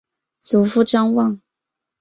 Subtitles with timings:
[0.41, 1.39] 祖父张旺。